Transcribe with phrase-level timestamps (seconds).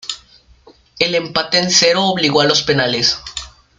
[0.97, 3.19] El empate en cero obligó a los penales.